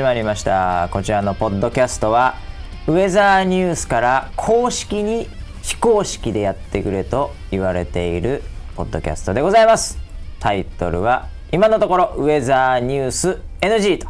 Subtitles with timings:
[0.00, 0.88] 始まりました。
[0.92, 2.36] こちらのポッドキャストは
[2.86, 5.28] ウェザーニュースから公式に
[5.60, 8.42] 非公式でやってくれと言われている
[8.76, 9.98] ポッドキャストでございます。
[10.38, 14.08] タイトルは今のところウェザーニュース NG と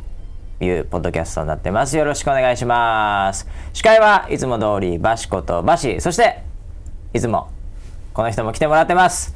[0.65, 1.97] いうポッドキャストになってます。
[1.97, 3.49] よろしくお願いします。
[3.73, 6.01] 司会はいつも通りバシことバシ。
[6.01, 6.45] そして
[7.15, 7.51] いつも
[8.15, 9.35] この人も来てもらってます。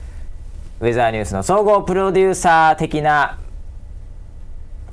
[0.78, 3.41] ウェザーニュースの総合プロデューサー的な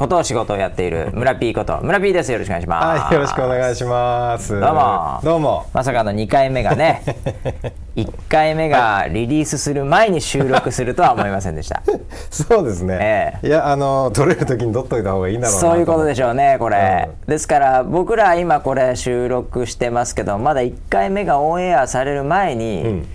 [0.02, 2.32] ことを仕事をやっている村 P こと村 P です。
[2.32, 3.02] よろしくお願いします。
[3.04, 4.60] はいよろしくお願いします。
[4.60, 5.20] どうも。
[5.24, 5.70] どうも。
[5.74, 7.04] まさかの2回目がね
[7.96, 11.84] 1回目がリリースする前に収録するとは思いませんでした。
[12.32, 23.06] そうですね、ええ、いやあの撮れる時に撮っといた方がいいんだろうなそういうことでしょうねこれ、うん、ですから僕ら今これ収録してますけどまだ1回目がオンエアされる前に、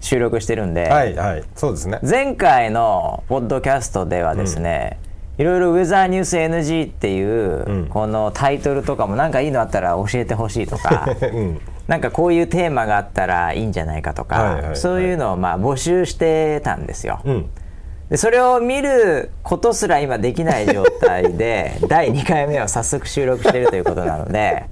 [0.00, 1.98] 収録してるんで、はいはいそうですね。
[2.08, 5.07] 前回のポッドキャストではですね、うん
[5.38, 17.20] いろいろウェザーニュース NG っていう、このタイトルとかもなんかいいのあったら教えてほしいとか、 うん、なんかこういうテーマがあったらいいんじゃないかとか、そういうのをまあ募集してたんですよ。
[17.24, 17.46] うん、
[18.10, 24.64] でそれを見ることすら今できない状態で 第2回目を早速収録しているということなので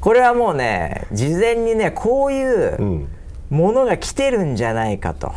[0.00, 3.08] これはもうね事前にねこういう
[3.50, 5.32] ものが来てるんじゃないかと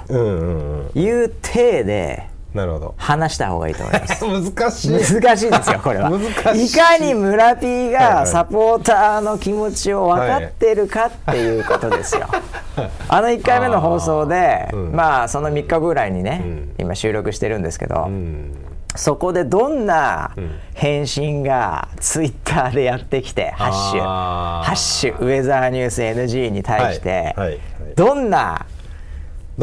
[0.94, 2.31] いう体で。
[2.53, 2.95] なるほど。
[2.97, 4.25] 話した方がいいと思います。
[4.25, 4.91] 難しい。
[4.91, 6.11] 難しいですよこれは。
[6.53, 6.69] い。
[6.81, 12.27] かに村 P がサポーターの気持ちを分かってるかっていうことですよ、
[12.75, 18.53] はい、あの1回目の放送で、うん、まあその3日ぐらいにね、うん、今収録してるんですけど、うん、
[18.95, 20.31] そこでどんな
[20.73, 24.01] 返信がツイッターでやってきて「ハッシュ。
[24.01, 27.59] ハッシュウェザーニュース NG」に対して、はいはい、
[27.95, 28.66] どんな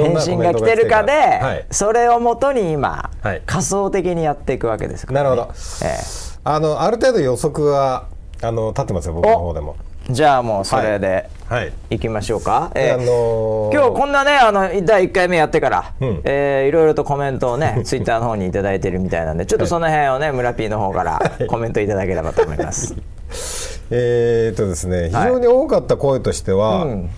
[0.05, 8.09] 返信が来てるかで、はい、それをもとに今、はい、仮想的にやっていくわけですから、ね、なるほど、えー、あのある程度予測は
[8.43, 9.77] あの立ってますよ僕の方でも。
[10.11, 11.99] じゃあもうそれで、はい、い。
[11.99, 22.95] きましょうか、えー、あのー、今日こんなねあの第1回目やってから、うん、えー、いろいろとコメントをね ツイッターの方に頂いてるみたいなんでちょっとその辺をね、村 P の方から コメントいただければと思います。
[23.91, 27.11] えっとですね非常に多かった声としては、うん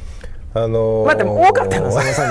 [0.53, 2.29] あのー、まあでも多かったのそもそも。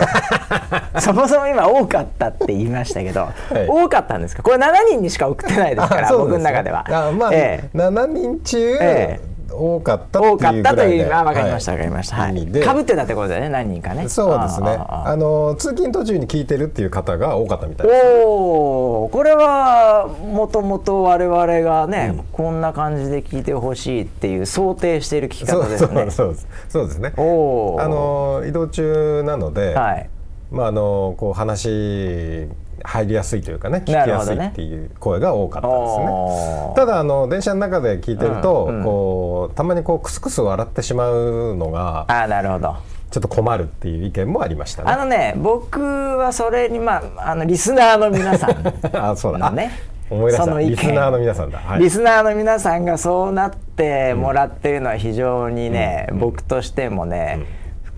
[1.00, 3.34] そもそも今多かったって言いましたけど、はい、
[3.68, 4.44] 多かったんですか？
[4.44, 6.85] これ7人にしか送ってないですから僕の中では。
[6.90, 12.15] あまあ、ええ、7人中、ええ多かった多かったというあ分かりました分かりました。
[12.15, 12.47] はい。
[12.61, 14.07] かぶってたってことだよね何人かね。
[14.09, 14.77] そうですね。
[14.87, 18.05] あの通勤途中に聞いてるっていう方が多かったみたいです。
[18.25, 26.11] おおこれはもともと我々がね、うん、こんな感じで聞いてほしいっていう想定している聞き方ですね。
[26.11, 26.37] そう
[26.67, 27.13] そうですね。
[27.17, 30.09] おあの移動中なので、はい、
[30.51, 32.47] まああのこう話
[32.84, 36.06] 入りやすいというかね聞きやすいっていう声が多かったですね。
[36.06, 38.78] ねただあの電車の中で聞いてると、うん。
[38.78, 42.75] うん、こうたまにこうクスクス笑ってしまうのがあなるほど。
[43.12, 49.50] ちょっと困るっていう意見もありました、ね、あのね僕はそれにまああのリスナーの皆さん あそうだ。
[49.51, 49.72] ね
[50.09, 50.59] 思い出した。
[50.59, 57.46] リスナーの皆さんだ、はい、リスナーの皆さんがそうなってもらってるのは非常にね、うん、僕としてもね、うん、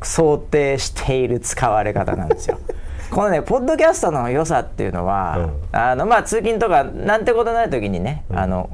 [0.03, 2.59] 想定している使われ方なんですよ。
[3.11, 8.69] このねポッドキャストの良さっていうのは、うん、あのまあ通勤とかなんてことない時にね、うん、あの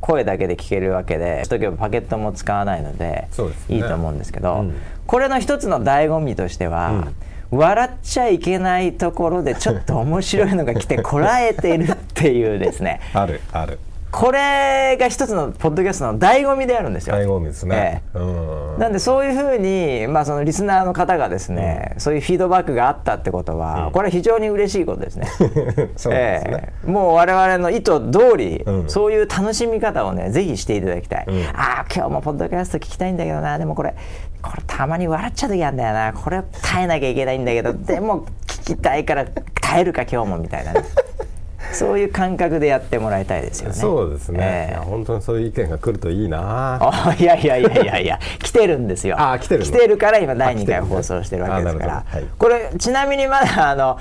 [0.00, 3.28] 声だけで聞けるわけで時はパケットも使わないので、ね、
[3.68, 4.74] いいと思うんですけど、うん、
[5.06, 7.06] これの一つの醍醐味としては、
[7.50, 13.00] 笑っちゃいけないところでちょっと面白いのが来てこらえてるっていうですね。
[13.14, 13.78] あるある
[14.14, 17.16] これが一つのポッドキャストの醍醐味であるんですよ。
[17.16, 18.04] 醍醐味ですね。
[18.14, 25.26] えー、なんでそういうふうに、まあ、そのリスナーの方がですね、うん、そういうフィードバックがあったってことは、うん、これは非常に嬉しいことですね。
[25.96, 31.26] そうですね、えー、もう我々の意図通り、うん、そういう楽しみ方をねぜひしていただきたい。
[31.52, 33.96] ああ今日もポッドキャスト聞きたいんだけどなでもこれ
[34.42, 39.24] これたまに笑っちゃう時あるんだよなこれ耐えなきゃいけないんだけどでも聞きたいから
[39.60, 40.82] 耐えるか今日もみたいな、ね。
[41.74, 43.74] そういう感覚でやってもらいたいですよね。
[43.74, 44.70] そうですね。
[44.72, 46.78] えー、本当にそういう意見が来るといいな。
[46.80, 49.16] あ、いやいやいやいやいや、来てるんですよ。
[49.18, 49.64] あ、来てる。
[49.64, 52.04] 来てるから今第2回放送してるわけですから。
[52.06, 53.98] はい、これちなみにまだあの。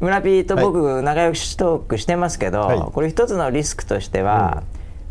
[0.00, 4.62] 村ピーと僕仲良しトークしてますけど、はい、これ一つのリスクとしては、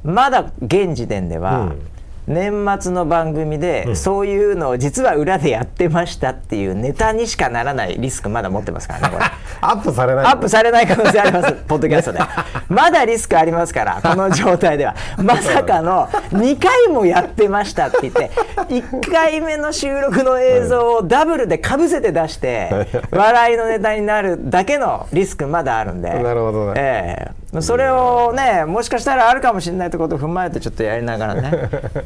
[0.06, 1.82] うん、まだ現時点では、うん
[2.28, 9.26] 年末の番組で、そういうのを実は裏でやってましたっていうネタにしかならないリスクまだ持ってますからねこれ。
[9.62, 10.26] アップされない。
[10.26, 11.54] アップされない可能性あります。
[11.68, 12.20] ポッドキャストで。
[12.70, 14.96] まだリスクありますからこの状態では。
[15.18, 18.30] まさかの2回もやってましたって言って
[18.70, 26.10] 1回目の収録の映像をダブルでかぶせて出して笑いのネタになるだけのリスクまだあるんで。
[26.10, 31.52] なるほどね、えー、それをねもしかしたらあるかもしれないってことを踏まえてちょっとやりながらね、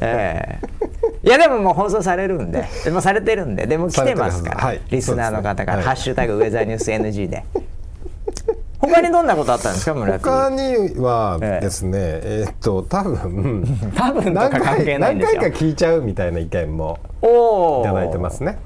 [0.00, 0.11] えー、
[1.24, 2.64] いやでももう放送されるんで。
[2.84, 3.66] でもされてるんで。
[3.66, 7.44] でも来てますから、はい、リスナーの方から「ねはい、ハッシュタグウェザーニュース NG」で。
[8.80, 18.58] 他にどんなことあったんですか村他にはですね、えー、っと多分多分何回何回か聞いちゃうみたいな意見もいただいてますね。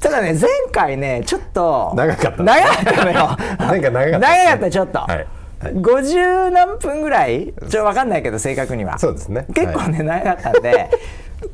[0.00, 3.36] ただね前回ねちょっと長かった長かったのよ。
[3.68, 5.26] 前回長かった、長かったちょっと、はい
[5.72, 7.46] 50何分ぐらい？
[7.46, 8.98] ちょっと分かんないけど正確には。
[8.98, 9.46] そうですね。
[9.54, 10.90] 結構ね、長かったんで。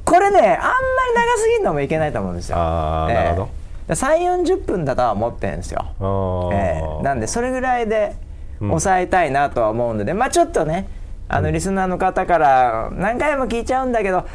[0.05, 0.57] これねあんまり
[1.15, 2.57] 長すぎるのもいけないと思うんですよ。
[2.57, 3.61] ああ、なるほど。
[3.95, 8.15] 3 4 0分だとは思ってるんですよ、えー、なんでそれぐらいで
[8.61, 10.89] 抑えたいなとは思うので、うん、まあちょっとね
[11.29, 14.27] あのリスナーの方から何回も聞いちゃうんだけど、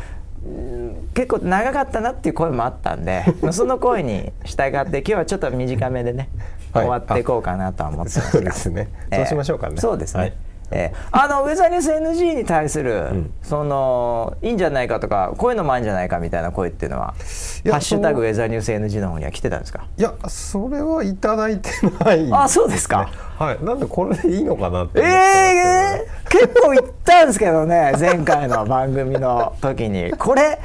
[1.14, 9.78] 結構長かったなっていう声もあったんで その声に従って今日はちょっと短めでね、はい、終わっていこうかなとは思ってますそうですね、えー、そうしましょうかね。
[9.78, 10.34] そうですね、はい。
[10.72, 17.14] えー、あのウェザーニュース NG に対する、うん、そのいいんじゃないかとかこういうのもあるんじゃないかみたいな声っていうのは
[17.70, 19.86] 「ハッシュタグウェザーニュース NG」の方には来てたんですか？
[19.96, 21.70] いやそれはいただいて
[22.04, 23.12] ない、ね、あそうですか？
[23.38, 23.64] はい。
[23.64, 30.12] なんでこれでいいのかなってええー、結構言ったんですけどね前回の番組の時に。
[30.14, 30.60] これ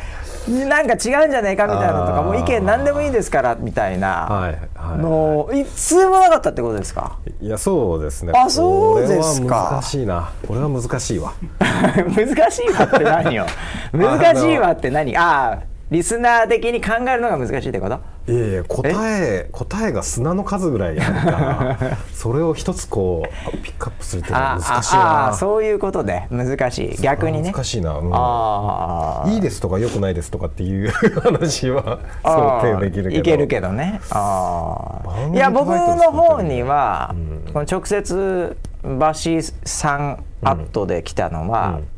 [0.51, 4.55] なんか違うんじゃないかみたいなとかもう意見何でもいいですからみたいな。
[4.99, 7.19] のいつもなかったってことですか？
[7.41, 8.33] いやそうですね。
[8.35, 9.71] あそうですか。
[9.73, 10.31] 難しいな。
[10.47, 11.33] これは難しいわ。
[11.61, 13.47] 難しいわって何よ。
[13.93, 15.17] 難しいわって何？
[15.17, 15.59] ああ
[15.91, 17.99] リスナー的に考えるのが難しいってこと？
[18.29, 21.41] いやいや答え答えが砂の数ぐらいあるか。
[21.81, 25.29] ら それを一つこうピックアップするっていうのは難しいな。
[25.29, 26.29] あそういうことで。
[26.31, 26.97] 難しい。
[27.03, 27.51] 逆にね。
[27.51, 33.17] 難しいな、うん、あいいですとかよくないですとかっていう話は想定できるけど。
[33.17, 34.01] いけるけどね。
[34.11, 35.01] あ
[35.33, 41.89] いや僕の方には、うん、この直接バシさんアットで来たのは、うん、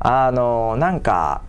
[0.00, 1.40] あのなんか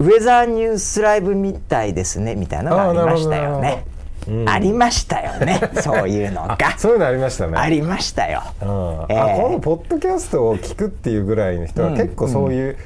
[0.00, 3.84] ウェザーニュースライブみたいですねみたいなのがありましたよね。
[4.28, 6.78] うん、ありましたよね、 そういうのが。
[6.78, 7.52] そういうのありましたね。
[7.56, 8.42] ありましたよ。
[8.60, 8.68] うん、
[9.08, 12.76] えー、あこのポッドキャストを聞くっていうぐらいの人は結構そういう、うん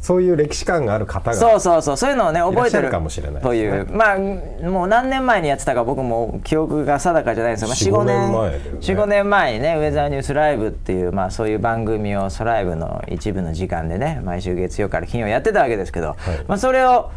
[0.00, 1.96] そういう歴史観がある方がそうそうそう。
[1.96, 2.90] そういうのをね覚えてる。
[2.90, 3.86] かもしれない、ね、という。
[3.92, 16.16] まあもう何年前にやってたか僕も記憶が定かじゃないですけど、まあ、45年前、ね、45年前にね「ウェザーニュースライブ」っていう、まあ、そういう番組をソライブの一部の時間でね毎週月曜から金曜やってたわけですけど、はい、
[16.48, 17.10] まあ、それを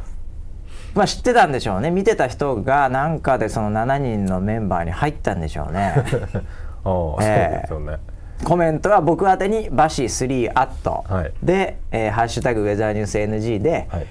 [0.93, 1.89] まあ、知ってたんでしょうね。
[1.89, 5.95] 見てた人がなんかでその7人のメンバーに入ったんでしょうね。
[6.05, 8.12] ああ、えー、そうですよね
[8.43, 11.03] コメントは僕宛てにバシ3アット。
[11.41, 14.07] で、えー、ハッシュタグウェザーニュース NG で、はい、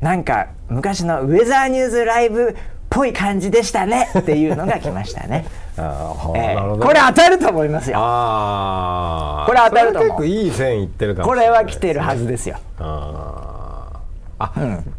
[0.00, 2.54] なんか昔のウェザーニュースライブっ
[2.88, 5.46] ぽい感じでしたね っていうのが来ましたね。
[5.78, 7.98] あえー、これ当たると思いますよ。
[8.00, 10.08] あこれ当たると思う。
[10.08, 12.56] 結構いい線いってるかもこれは来てるはずですよ。
[12.78, 14.00] あ
[14.38, 14.94] あ、うん、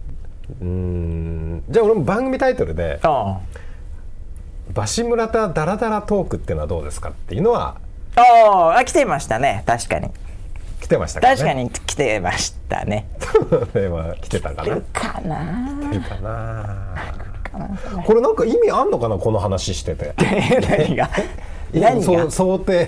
[0.61, 1.63] うん。
[1.69, 2.99] じゃあ俺も番組タイトルで
[4.73, 7.75] 「バシ村田ダラダラトーク」っていうのはどうですかっていうのは
[8.17, 9.63] ああ来てましたね。
[9.65, 10.09] 確かに。
[10.81, 13.07] 来てました、ね、確かに来てましたね。
[13.19, 14.81] それは来てたかな。
[14.81, 15.79] かな。
[15.83, 18.03] 来てるかな。
[18.05, 20.13] これなんか意味あんのかなこの話してて。
[20.67, 21.09] 何が？
[21.73, 22.31] 何が？
[22.31, 22.87] 想定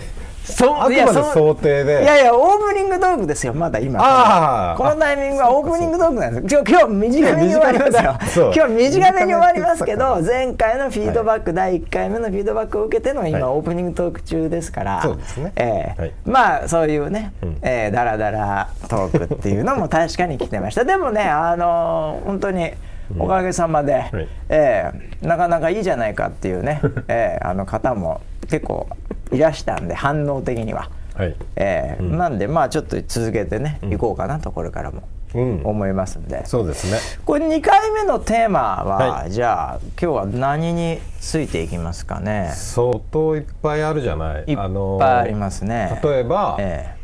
[0.54, 2.04] そうあくまで想定で。
[2.04, 6.64] いやいやオープニングトークですよまだ今このタイミングはオープニングトークなんですよ。
[6.68, 8.52] 今日短めに終わりますよ。
[8.56, 20.84] 今日短めに終わりますけど前回のフィードバック、第1回目のフィードバックを受けての今、オープニングトーク中ですからそうですね、えーまあそういうね、うえダラダラトークっていうのも確かに来てました。
[20.84, 22.72] でもねあの本当に
[23.18, 24.92] おかげさまで、うえ
[25.22, 28.88] なかなかいいじゃないかっていうね、 えー、あの方も結構
[29.32, 31.36] いらしたんで反応的には、はい。
[31.56, 35.04] えー、うん、なんでまあちょっと続けてね、うん、行こうかなとこれからも。
[35.36, 36.44] うん、思いますんで。
[36.48, 36.98] そうですね。
[37.24, 42.52] これ2回目のテーマは、はい、じゃあ今日は何についていきますかね？
[42.56, 44.44] 相当いっぱいあるじゃない。
[44.48, 44.68] いっぱい
[45.04, 46.02] ありますね。
[46.04, 46.96] 例えば、え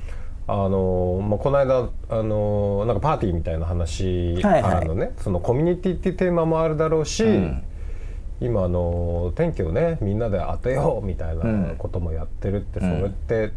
[0.47, 7.63] ー、あのまあ、この間あのなんかパーティーみたいな話からのね、はいはい、そのコミュニティっていうテーマもあるだろうし、うん
[8.41, 13.51] 今あの天気をねみんなで当てようみたいなこともやってるって、うん、それって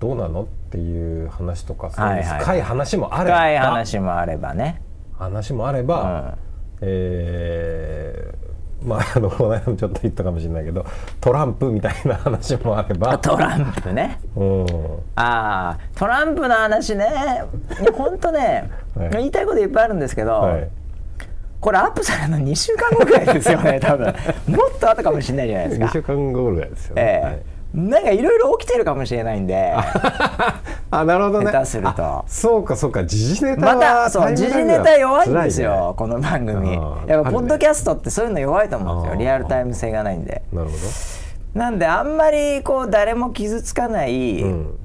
[0.00, 4.80] どうなのっていう話とか、そういう深い話もあれば、深い話もあればね。
[5.18, 6.36] 話もあれば、
[6.80, 8.34] うん、え
[8.82, 10.86] まあ、あのこの間もちょっと言ったかもしれないけど
[11.20, 13.18] トランプみたいな話もあれば。
[13.18, 14.66] トランプね、うん、
[15.16, 17.42] ああトランプの話ね。
[17.94, 20.70] 本当ね、 はい、言いたいこといっぱいあるんですけど、はい、
[21.60, 24.06] これアップされるの2週間後ぐらいですよね 多分。
[24.06, 25.86] もっと後かもしれないじゃないですか。
[25.86, 27.40] 2週間後ぐらいですよね、えーはい。
[27.74, 29.74] なんかいろいろ起きてるかもしれないんで。
[30.90, 31.52] あなるほどね。
[31.52, 32.24] 下手すると。
[32.26, 36.72] そうかそうか時事ネタまたそう時事ネタ弱いんですよ、ね、この番組。
[37.06, 40.42] やっぱポッドキャストってそういうの弱いと思うんですよリアルタイム性がないんで。
[40.52, 40.78] なるほど。
[41.60, 44.78] なんであんまりこう誰も傷つかない、うん、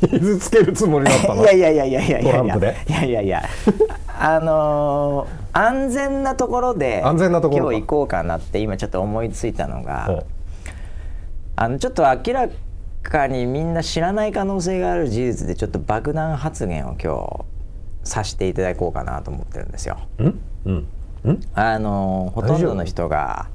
[0.00, 1.42] 傷つけるつもりだったの？
[1.42, 2.42] いやいやいやいやいやいや。
[2.42, 3.42] いやいやいやいや。
[4.18, 10.24] あのー、安全なところで安全なところ今日行こうかなって今ちょっと思いついたのが
[11.56, 12.48] あのちょっと明ら
[13.02, 17.44] かにみんな知らない可能性がある事実でちょっと爆弾発言を今
[18.04, 19.98] 日させていただこうかなと思ってるんですよ。
[20.18, 20.40] うん？
[21.24, 23.48] うん、あのほとんどの人が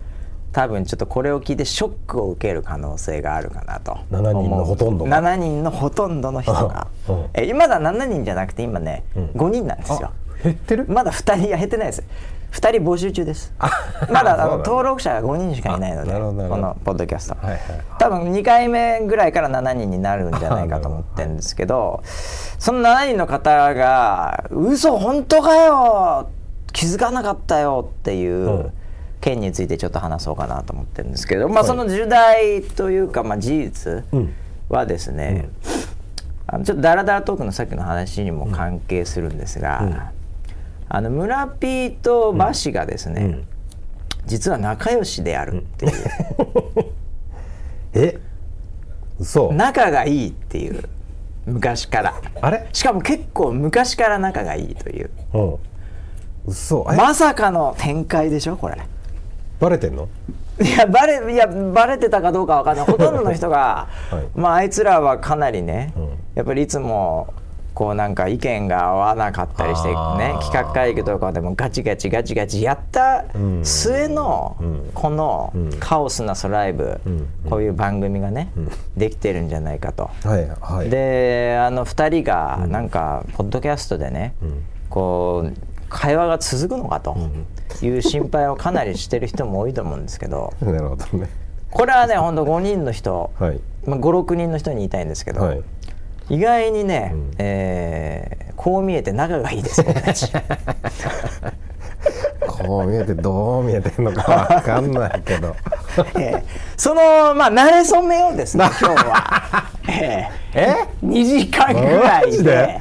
[0.51, 6.87] 多分ちょっとこれを聞いてショックを受ける可能性があるかなと7人のほとんどが？7人のほとんどの人が。
[7.33, 10.11] え今だ7人じゃなくて今ね、うん、5人なんですよ
[10.43, 10.85] 減ってる？
[10.87, 12.03] まだ2人減ってないです。
[12.51, 13.53] 2人募集中です。
[14.11, 17.61] まだあの登録者が5人しかいないのでこのポッドキャスト、はいはい、
[17.97, 22.01] 多分2回目ぐらいから7人になるんじゃないかと思ってるんですけど
[22.59, 26.27] その7人の方が「嘘本当かよ
[26.73, 28.71] 気づかなかったよ」っていう
[29.21, 34.03] 件についてちょっと話そうかなと思ってるんですけど、まあ、その重大というか、まあ、事実
[34.67, 35.47] はですね、
[36.49, 39.79] うん、あのちょっとダラダラトークのさっきの話にも関係するんですが。
[39.83, 40.20] うん
[40.93, 43.47] あの村ピーとバシがですね、うん、
[44.25, 45.93] 実は仲良しであるっていう、
[47.95, 48.19] え？
[49.17, 49.53] 嘘。
[49.53, 50.83] 仲がいいっていう。
[51.45, 52.13] 昔から。
[52.41, 52.67] あれ？
[52.73, 55.09] しかも結構昔から仲がいいという。
[55.33, 55.55] うん。
[56.47, 56.83] 嘘。
[56.83, 58.57] まさかの展開でしょ？
[58.57, 58.77] これ。
[59.61, 60.09] バレてんの？
[60.59, 62.85] いやバレいやバレてたかどうかわかんない。
[62.85, 67.33] ほとんどの人が、 はい、まああいつらはかなりね、うん、やっぱりいつも
[67.73, 69.95] こうなんか意見が合わなかったりしてね
[70.41, 73.25] 企画会議とかでもガチガチガチガチやった
[73.63, 74.57] 末の
[74.93, 76.99] このカオスなソライブ
[77.49, 78.51] こういう番組がね
[78.97, 80.09] できてるんじゃないかと。
[80.89, 84.35] であの2人がなんかポッドキャストでね
[84.89, 87.17] こう会話が続くのかと
[87.81, 90.53] いう心配をかなりしてる人も多いと思うんですけど。
[90.61, 91.29] なるほどね。
[91.69, 93.59] これはね本当5人の人、はい。
[93.85, 95.61] まあ、56人の人に言いたいんですけど、はい、
[96.31, 100.31] 意外にね、うん、えー、こう見えて仲がいいです僕たち。
[102.47, 105.55] こう見えてどう見えてるのか分かんないけど、
[106.17, 106.43] えー、
[106.77, 112.79] そのまあ慣れ初めをですね今日は、 えー、え？2時間ぐらいで。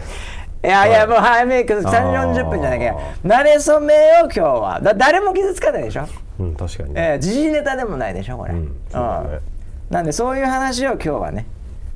[0.63, 2.95] いやいやもう早めく3 4 0分じゃなきゃ。
[3.25, 4.81] 慣れ初めを今日は。
[4.81, 6.07] だ誰も傷つかないでしょ、
[6.39, 9.41] うん、確かに、えー、時事ネタでもないでしょこれ、うん、ね、うん、
[9.89, 11.47] なんでそういう話を今日はね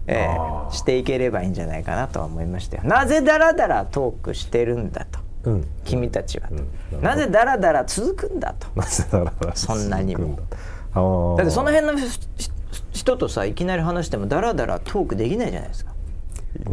[0.06, 2.84] えー、していければいいんじゃないかなと思いましたよ。
[2.84, 6.54] なぜだらだらトークしてるんだと、うん、君たちはと、
[6.92, 8.68] うん、なぜだらだら続くんだと。
[9.54, 10.38] そんなにも。
[11.36, 11.94] だってその辺の
[12.92, 15.92] 人とさいきなり話してもだらだらトークできないじゃないですか。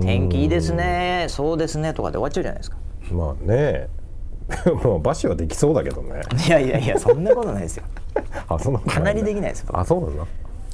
[0.01, 1.25] 天気いいですね。
[1.29, 2.77] そうですねとかで終わっちゃうじゃないですか。
[3.11, 3.87] まあね。
[4.83, 6.21] もう馬車はできそうだけどね。
[6.47, 7.83] いやいやいやそんなことないですよ。
[8.47, 10.25] あそんなかなりできないですあそうなんだ。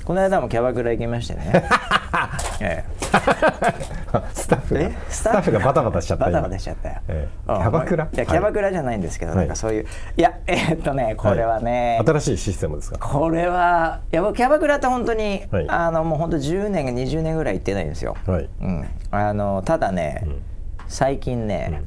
[0.04, 1.66] この間もキャバクラ行きましてね、
[2.62, 2.86] ええ、
[4.34, 8.08] スタッフスタッフがバタバタしちゃったバタバタしちゃったよ、ええ、キャバクラ？
[8.12, 9.86] いやキャバクラじゃないんですけど、はい、なんかそういう
[10.16, 12.98] いやえー、っとねこれはね、はい、新しいシステムですか？
[13.00, 18.50] これはいやキャバクラって本当に、はい、あのもう本当10年20年ぐらい行ってないんですよ、はい。
[18.62, 20.42] うん、あのただね、うん、
[20.88, 21.82] 最近ね、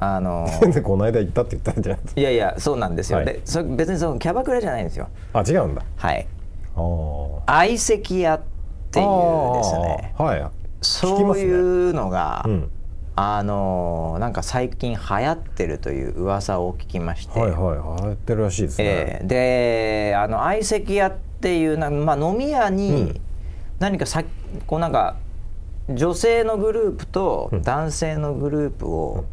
[0.00, 0.48] うん、あの
[0.82, 2.20] この間行ったって言ったんじゃないですか？
[2.20, 5.08] いやいやそうなんですよ、でそ別にそのキャバクラじゃないんですよ。
[5.32, 5.82] あ違うんだ。
[5.96, 6.26] はい。
[7.46, 8.40] 相席屋っ
[8.94, 12.70] ていうですね、はい、そういうのが、ねうん、
[13.16, 17.60] あのなんか最近流行ってるという噂を聞きまして、はいはい、
[18.02, 18.84] 流行ってるらしいですね。
[18.86, 23.20] えー、であの相席屋っていうな、まあ、飲み屋に
[23.78, 24.22] 何かさ、う
[24.56, 25.16] ん、こうなんか
[25.90, 29.26] 女性のグループと男性のグループを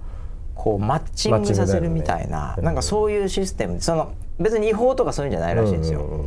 [0.61, 3.81] こうマッチングさせるみたいな、ね、なんかそういうシステム。
[3.81, 6.25] その別に違法とかそういうんじゃないらしいんですよ。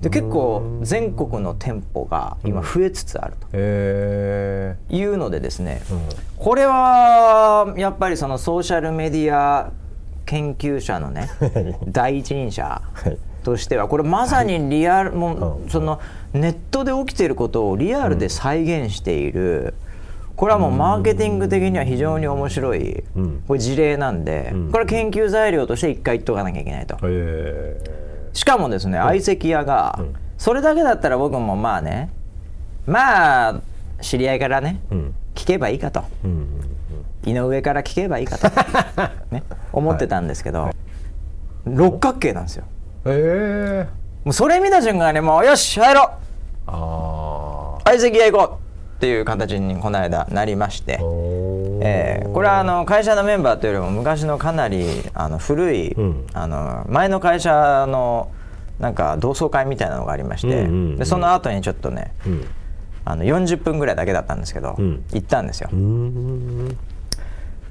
[0.00, 3.54] で結構全国の店舗が今増えつつあると。
[3.58, 5.82] いうのでですね、
[6.38, 9.70] これはやっぱりそのソーシャルメディア
[10.24, 11.28] 研究者のね
[11.86, 12.80] 第一人者
[13.42, 16.00] としてはこれまさにリアル、もうその
[16.32, 19.74] ネットで起きていることをリアルで再現している。
[20.36, 23.04] これはもうマーケティング的には非常に面白い、
[23.46, 26.96] これ事例なんで、これ研究材料として一回言っとかなきゃいけないと。
[28.32, 29.98] しかもですね相席屋が、
[30.38, 32.10] それだけだったら僕もまあね
[32.86, 33.60] まあ
[34.00, 34.80] 知り合いからね、
[35.34, 36.02] 聞けばいいかと、
[37.24, 38.48] 井上から聞けばいいかと、
[39.30, 40.70] ね、思ってたんですけど、
[41.64, 42.64] 六角形なんですよ。
[44.24, 46.08] もうそれ見た瞬間ねもうよし入ろう。
[46.66, 48.63] あ相席屋行こう
[49.04, 50.98] っていう形にこの間なりまして、
[51.82, 58.32] えー、これはあの会社のメンバーというよりも昔のかなりあの古い、うん、あの前の会社の
[58.78, 62.48] なんか同窓会みたいなのがありまして、うんうんうん、でその後にちょっとね、うん、
[63.04, 65.68] あの40分ぐらいだけだったんですけど、うん、行ったんですよ。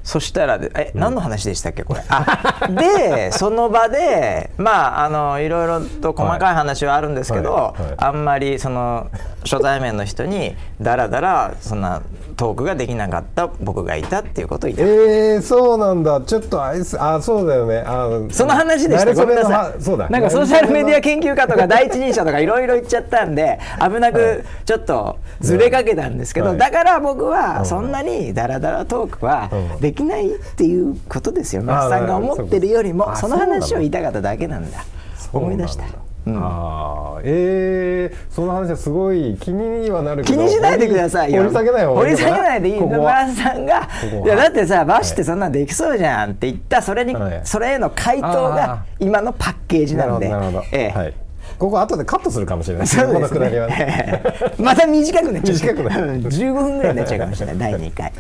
[0.04, 2.04] そしたらえ、何の話でしたっけこれ？
[2.10, 9.10] あでその場でまああのいろいろと細かい話はあるんですけど、はいはいはい、あんまりその
[9.44, 12.02] 初対面の人にだらだらそんな
[12.36, 16.20] トークができなかった僕がいたっていうことを言ってえー、そうなんだ。
[16.22, 17.84] ちょっとああそうだよね。
[17.86, 19.14] あその話でした。
[19.14, 19.82] ごめんなさい。
[19.82, 20.10] そうだ。
[20.10, 31.62] なんかソーシャルメディア研究家とか第一人者とかいろいろ言っちゃったんで危なく ちょっとずれかけたんですけど、はい、だから僕はそんなにだらだらトークはできないっていうことですよ。
[31.62, 33.44] 松さんが思ってるよりもその。
[33.44, 34.86] 話を言いたかっただけなんだ。
[35.32, 35.86] 思い出した。
[36.26, 41.44] うん、あええー、その話はすごい気にはなる気にしないでくださいよ。
[41.44, 43.90] 掘り下げない掘り下げないでいい野村さんが
[44.24, 50.30] いやだってさバシってそんなんできそうじゃんって言ったそれに、はい、それへの回答が今のパッケージなんで。
[50.30, 51.14] なるほどええ、はい。
[51.60, 52.86] ここ後でカットするかもしれない。
[52.86, 54.24] ですね、このくだりはね。
[54.58, 55.56] また短くなっちゃう。
[55.56, 56.22] 短くなる。
[56.24, 58.12] 15分ぐらいになっちゃうかもしれない、第2回。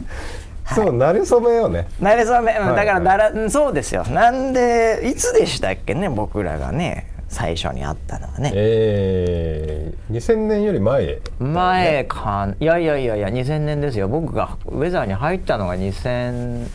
[0.76, 1.88] そう、慣れ初めよね。
[2.02, 4.04] 慣れ初め、だからだら、そうですよ。
[4.06, 7.13] なんで、いつでしたっけね、僕らがね。
[7.34, 8.52] 最初にあったのはね。
[8.54, 14.08] ええー、2000年より前、ね、前かいやいやいやいや2000年ですよ。
[14.08, 16.68] 僕がウェザーに入ったのが2000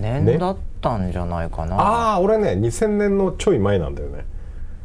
[0.00, 4.24] 年だったんじゃないかな、ね、ああ俺ね2000年のちょい前なんだよね。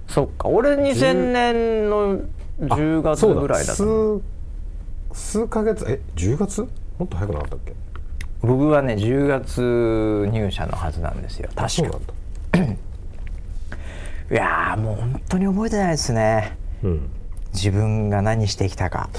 [0.07, 0.49] そっか。
[0.49, 2.19] 俺2000年の
[2.59, 3.83] 10月ぐらいだった。
[3.83, 4.21] 数
[5.13, 5.85] 数ヶ月？
[5.87, 6.61] え10月？
[6.97, 7.73] もっと早くなかったっけ？
[8.41, 11.49] 僕はね10月入社のはずなんですよ。
[11.55, 11.99] 確か
[14.31, 17.09] いやもう本当に覚えてないですね、うん、
[17.53, 19.09] 自分が何してきたか。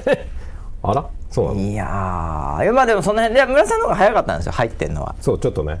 [0.82, 1.60] あらそうなの？
[1.60, 5.14] いやいやまあでもその辺で村さんの方が早かったんですよ入ってんのは。
[5.20, 5.80] そうちょっとね。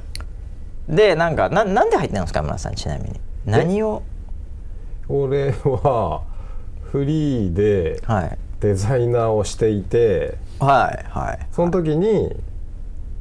[0.88, 3.20] でなんかななんで入ってんですか村さんちなみに。
[3.44, 4.02] 何を？
[5.08, 6.22] 俺は
[6.82, 8.00] フリーで
[8.60, 12.34] デザイナーをしていて、はいはい、その時に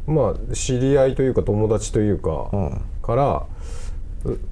[0.08, 3.46] まあ知り合いというか友達というか、うん、から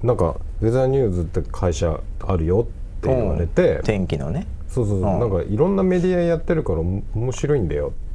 [0.02, 4.46] なんかウェザーニューズって会社あるよって言われて、天気のね。
[4.68, 7.92] そうそうそう、うん、なんかいろんなメディアやってるから面白いんだよ。
[8.12, 8.14] っ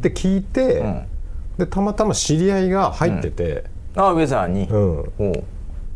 [0.00, 1.04] て聞いて、うん、
[1.58, 5.42] でたまたま知り合いが入ってて、うん、あウェザーに、うん、で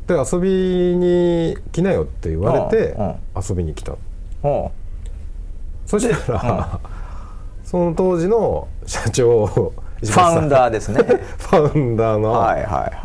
[0.09, 2.97] 遊びに来なよって言われて
[3.35, 3.97] 遊びに来た。
[5.87, 6.81] そしたら
[7.65, 11.03] その当時の社長ファウンダーですね。
[11.03, 12.45] ファウンダーの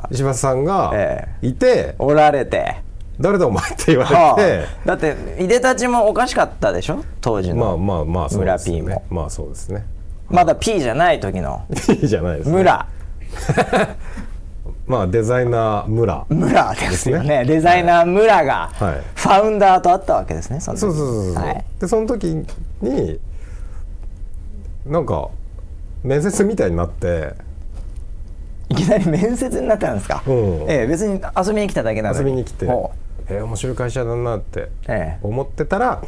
[0.09, 0.93] 石橋さんが
[1.41, 2.77] いて、おられて。
[3.19, 4.35] 誰だお前って言われて、は
[4.83, 7.03] あ、だっていでたちもおかしかったでしょ？
[7.21, 7.55] 当時の。
[7.55, 8.81] まあまあまあそうですね。
[8.81, 9.03] も。
[9.09, 9.85] まあそうですね。
[10.29, 11.61] まだ P じゃない時の。
[11.87, 12.85] P じゃないです、ね、村。
[14.87, 16.25] まあデザイナー村。
[16.29, 17.45] 村ですよね。
[17.45, 18.69] デザイナー村が
[19.15, 22.43] ファウンダーとあったわけですねそそうそうそうそう、はい、でその時
[22.81, 23.19] に
[24.85, 25.29] なんか
[26.03, 27.33] 面接みたいになって。
[28.69, 30.33] いきなり面接になったんですか、うん、
[30.69, 32.65] ええ、別に遊びに来ただけなの遊びに来て。
[33.27, 34.69] えー、面白い会社だなって
[35.21, 36.01] 思ってたら、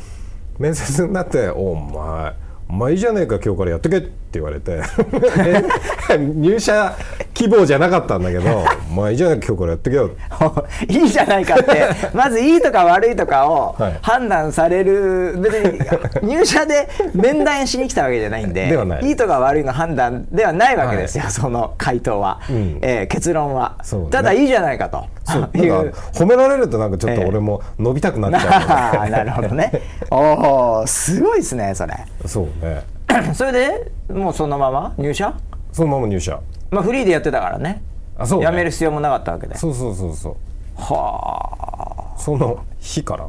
[0.60, 2.34] 面接になって「お前
[2.70, 4.82] お前いいじゃねえか今日からやってけ」って言われて。
[6.18, 6.96] 入社
[7.34, 8.44] 希望じゃなかったんだけど
[8.94, 10.10] 「まあいいじゃないか今日からやってけよ」
[10.88, 11.84] いいじゃないかって。
[12.14, 15.54] まずいいとか悪いとかを判断される、別
[16.22, 19.12] に入社で面談しに来たわけじゃないんでい。
[19.12, 25.06] いとか悪いの判断ではないわけですよ、はい、その回答は、うん、えー、結論は、ね、ただいいじゃないかと。
[25.58, 25.94] いう。
[26.14, 29.72] 褒められるとなんかちょっと俺も伸びたくなっちゃう、えー、なるほどね。
[30.12, 31.94] おおすごいですねそれ。
[32.26, 32.84] そうね。
[33.34, 35.34] それでもうそのまま入社？
[35.72, 36.40] そのまま入社。
[36.72, 37.82] まあフリーでやってたからね
[38.18, 39.56] あそう、ね、辞める必要もなかったわけで。
[39.58, 40.36] そうそうそうそう。
[40.82, 42.20] はあ。
[42.20, 43.28] その日から？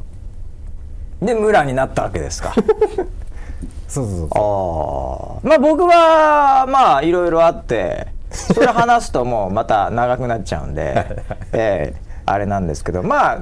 [1.23, 2.53] で村になったわけですか。
[3.88, 5.49] そうそうそうああ。
[5.49, 13.38] まあ僕はまあいろいろあってそれ話すともうまた長くなっちゃうんでえー、あれなんですけどまあ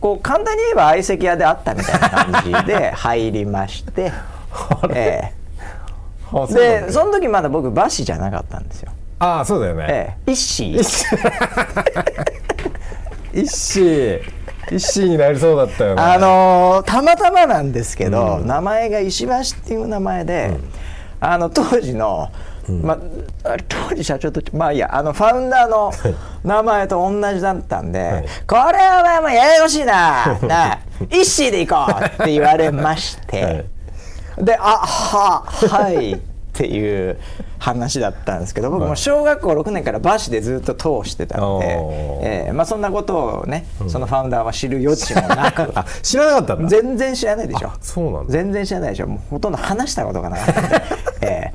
[0.00, 4.12] こう簡単に言えば相席屋であったみたいな感じで 入りまして
[4.90, 8.92] えー、でその時まだ僕バシじゃなかったんですよ
[9.24, 10.72] ああそうだよね、ええ、一子。
[13.32, 14.20] 一子。
[14.70, 16.02] 一心になりそうだったよね。
[16.02, 20.70] あのー、たまたまなんですけど、うん、名前が石橋っていう名前で、うん、
[21.20, 22.30] あの当時の、
[22.68, 22.98] うん、まあ、
[23.68, 25.92] 当時社長とまあいいやあのファウンダーの
[26.42, 30.38] 名前と同じだったんで、はい、これはまあややこしいな。
[30.42, 30.78] な
[31.10, 33.64] 一心で行こうって言われまして、はい、
[34.38, 37.18] であははいっていう
[37.58, 41.66] 話だったんですけど僕も小学校6年からバシでずっと通してたんで、
[42.22, 46.68] えーまあ、そんなことをね、そのファウンダーは知る余地もなく 知らなかったんだ。
[46.68, 47.72] 全然知らないでしょ。
[47.80, 49.08] そうなん全然知らないでしょ。
[49.08, 50.60] もうほとんど話したことがなかった。
[50.60, 50.82] んで、
[51.22, 51.52] え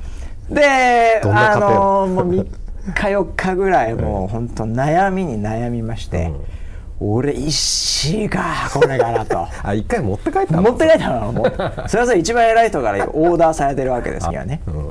[0.51, 2.45] ー、であのもう3
[2.93, 6.25] 日4日ぐらいもう 本当悩みに悩みまして。
[6.25, 6.58] うん
[7.01, 9.47] 俺石がこれかなと。
[9.63, 11.31] あ一回持って帰った持って帰ったの。
[11.31, 11.53] もう
[11.87, 14.89] それはそれ一番偉い人からオーダーされてるわけですよね、うん、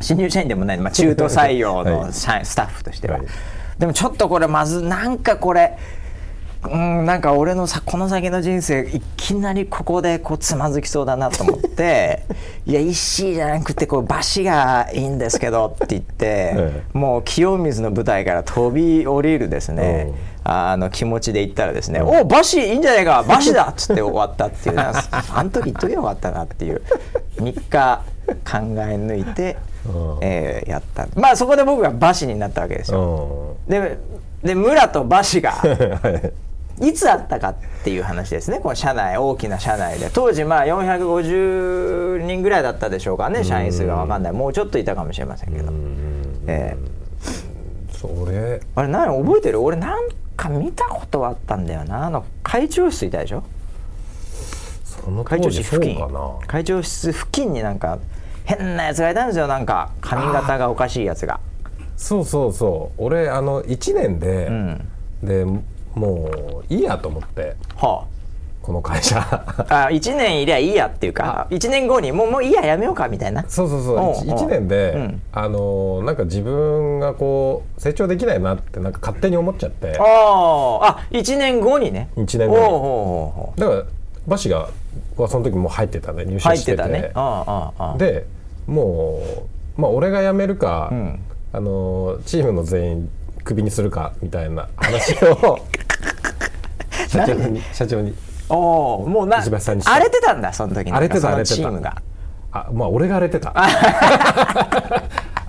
[0.00, 3.26] 新入社員でもない、まあ、中途採用の スタッフとしては、はい、
[3.78, 5.76] でもちょっとこれまずなんかこれ
[6.64, 12.24] うんなんか俺のさこの先の人生いきなりここでこうつまずきそうだなと思って
[12.66, 20.12] 「いや石じゃなくてこう馬シがいいんですけど」って言って、もう清水の舞台から飛び降りるですね、
[20.50, 26.80] あの気持ちで言ったらですね「お馬シいいんじゃないか馬シだ!」っつって終わったっていうあの時言っとけばよかったなっていう
[27.36, 29.58] 3日考え抜いて、
[30.22, 31.06] えー、やった。
[31.16, 33.56] まあそこで僕が馬シになったわけですよ。
[33.68, 33.98] で
[34.42, 35.52] で村と馬シが
[36.80, 36.92] い。
[36.94, 40.08] つあったかっていう話ですねこの社内大きな社内で。
[40.12, 44.32] 当時まあ450人ぐらいだったでしょうかね社員数が分かんない。
[44.32, 45.72] もうちょっといたかもしれませんけど、
[46.46, 48.62] えー、それ。
[48.76, 49.60] あれ何覚えてる？
[49.60, 52.06] 俺なんか見たことはあったんだよな。
[52.06, 53.42] あの会長室いたでしょ？
[54.84, 55.98] その会長室付近。
[56.46, 57.98] 会長室付近になんか
[58.44, 59.48] 変なやつがいたんですよ。
[59.48, 61.40] なんか髪型がおかしいやつが。
[61.96, 63.02] そうそうそう。
[63.04, 64.88] 俺あの1年で、うん、
[65.22, 65.44] で
[65.94, 66.30] も
[66.68, 68.06] ういいやと思って、はあ、
[68.68, 69.18] この会社。
[69.70, 73.42] あ1年いりゃいいやっていうか1年後にもうもういいややめようかみたいな。
[73.48, 73.96] そうそうそう。
[74.28, 79.96] 1, 1年で、うん、あのなんか自分がこう成長できないなってなんか勝手に思っちゃって。
[79.98, 80.02] あ
[80.82, 82.10] あ1年後にね。
[82.16, 83.60] 1年後に。
[83.62, 83.82] だから
[84.26, 84.68] バシが
[85.16, 86.88] はその時もう入ってたね入社してて。
[86.88, 87.10] ね。
[87.14, 88.26] ああで
[88.66, 89.22] も
[89.78, 91.20] うまあ俺が辞めるか、うん、
[91.54, 93.10] あのチームの全員
[93.44, 95.58] クビにするかみたいな話を。
[97.08, 98.14] 社長に社長に
[98.48, 99.50] おおもうな荒
[99.98, 100.92] れてたんだその時に。
[100.92, 101.68] 荒れてた荒れてた。
[102.50, 103.52] あまあ俺が荒れてた。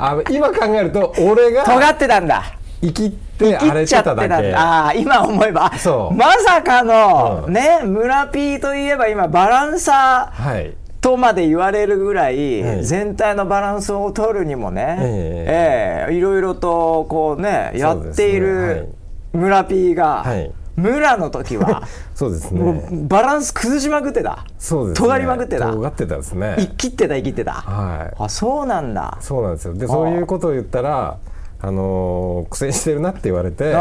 [0.02, 2.44] あ今考えると俺が尖ってたんだ。
[2.82, 4.54] 生きて荒れてただけ。
[4.54, 5.72] ああ今思えば
[6.14, 10.74] まさかの、うん、ね村 P といえば今バランサー、はい。
[11.02, 18.90] とまで言われるぐらい、はい、全体のバランスを取るにもね、えー、えー、いろいろとこうねやっている
[19.32, 21.84] 村 P が、はい、村の時は。
[22.16, 22.90] そうですね。
[23.08, 24.46] バランス崩しまくってた。
[24.58, 25.72] そうです、ね、尖りまくってた。
[25.72, 26.56] 尖ってたですね。
[26.58, 27.52] 生きってた生きってた。
[27.54, 28.16] はい。
[28.18, 29.18] あそうなんだ。
[29.22, 29.74] そうなんですよ。
[29.74, 31.18] でそういうことを言ったら
[31.62, 33.76] あのー、苦戦してるなって言われて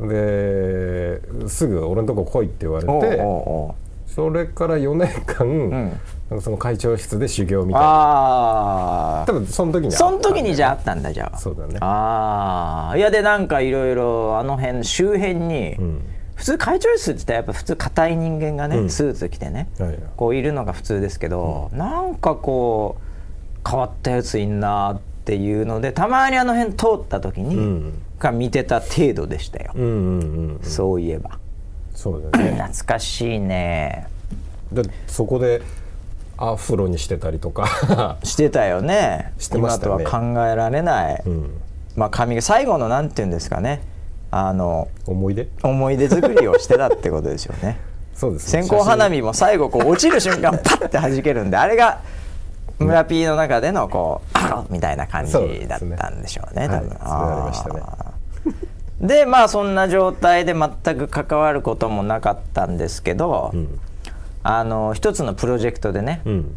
[0.00, 3.74] ですぐ俺のとこ来いって言われて
[4.16, 6.40] それから4年間、うん。
[6.40, 9.24] その会長室で修行みたいな。
[9.26, 11.38] 多分その時にその時にじゃああったんだじゃあ。
[11.38, 11.76] そうだね。
[11.82, 16.02] ああいやでなんかいろいろあの辺周辺に、うん、
[16.34, 29.74] 普通会長室ってやっぱ普通硬い人間がね、うん、スーツ着てね、はい、こういるのが普通ですけど、うん、なんかこう変わったやついんなっていうのでたまにあの辺通った時に、うん、が見てた程度でしたよ、
[30.62, 31.38] そういえば
[31.96, 32.52] そうだね。
[32.52, 34.06] 懐かしいね。
[34.70, 35.62] でそこで
[36.36, 38.18] アフロにしてたりとか。
[38.22, 39.32] してたよね。
[39.38, 40.02] してましたね。
[40.02, 41.60] 今とは考えられない、うん、
[41.96, 43.82] まあ髪が最後のなんていうんですかね。
[44.30, 45.48] あの思い出？
[45.62, 47.78] 思い出作りをしてたってことですよね。
[48.14, 52.00] そうです、ね、線香花火も最後こう落ちる瞬間パッて弾けるんであれが
[52.78, 55.32] 村 P の中でのこうアロみたいな感じ
[55.68, 58.05] だったんでしょうね、ね、多分、はい、ありましたね
[59.00, 63.80] でまあそんな状態で全く関わることもなかったんですけど、うん。
[64.48, 66.56] あの一つのプロジェクトでね、うん、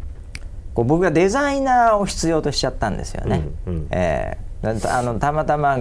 [0.74, 3.48] こう僕がデザイナーを必要としちゃったんですよね。
[3.66, 5.76] うんうん、えー、あのたまたま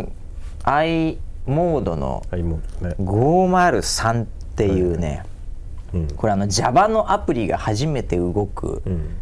[0.63, 5.23] i モードの503っていうね、
[5.93, 9.17] うん、これあの Java のアプリが初めて動く、うん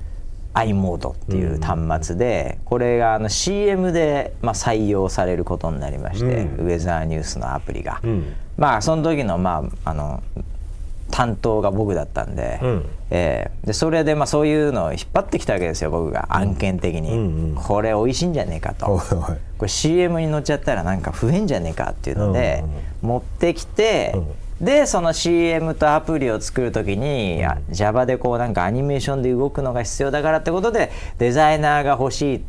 [0.57, 8.01] i モードっていう端末で、これがあの CM でまあ採用されることになりまして、ウェザーニュースのアプリが、
[8.57, 10.23] まあその時のまああの
[11.11, 12.59] 担当が僕だったんで,、
[13.11, 16.35] えー、でそれでまあそういうのを引っ張ってきたわけですよ僕が。
[16.35, 18.99] 案件的に、うんうん、これ美味しいんじゃねえかと。
[19.57, 22.63] これ CM に乗っちゃったらなんか増えんじゃねえかっていうので、
[23.01, 24.15] 持ってきて、
[24.61, 32.43] でその CM とアプリを作る時に、うん、Java でこうなんかアニメーションで動くのが必要だからってことでデザイナーが欲しい、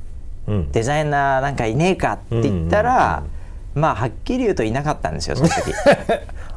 [0.47, 3.25] うん、デザイナーなんかいねえかって言ったら、
[3.75, 5.73] まあはっきり言うといなかったんですよ その時。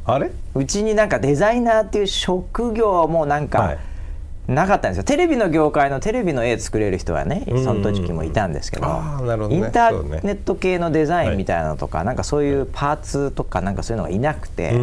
[0.05, 0.31] あれ？
[0.55, 3.77] うちになんかデザイナーっていう職業もなんか、はい。
[4.47, 5.03] なかったんですよ。
[5.03, 14.73] テレビの業界のテレビの絵作れる人はねその時もいたんですけど,、インターネット系のデザインみたいなのとか、なんかそういうパーツとかなんかそういうのがいなくて、